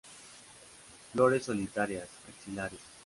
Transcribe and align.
Flores 1.11 1.43
solitarias, 1.45 2.09
axilares. 2.27 2.79